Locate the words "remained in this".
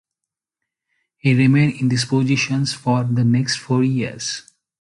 1.35-2.05